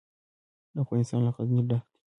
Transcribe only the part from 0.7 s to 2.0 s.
افغانستان له غزني ډک دی.